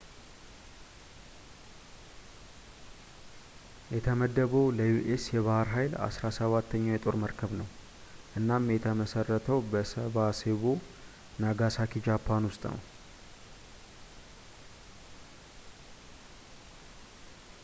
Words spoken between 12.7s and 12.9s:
ነው